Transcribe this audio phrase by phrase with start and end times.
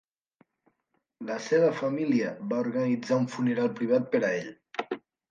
[1.31, 4.97] La seva família va organitzar un funeral privat per a ell.